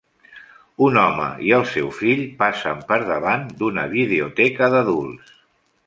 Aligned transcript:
Un 0.85 0.97
home 1.01 1.27
i 1.49 1.53
el 1.59 1.67
seu 1.73 1.91
fill 1.99 2.25
passen 2.41 2.83
per 2.91 2.99
davant 3.13 3.47
d'una 3.61 3.85
videoteca 3.95 4.73
d'adults. 4.77 5.39